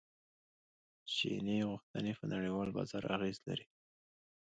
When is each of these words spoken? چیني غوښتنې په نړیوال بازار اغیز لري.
چیني 1.13 1.57
غوښتنې 1.69 2.11
په 2.19 2.23
نړیوال 2.33 2.69
بازار 2.77 3.03
اغیز 3.15 3.37
لري. 3.47 3.65